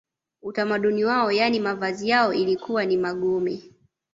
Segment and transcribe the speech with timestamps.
[0.41, 3.61] Utamaduni wao yaani mavazi yao ilikuwa ni magome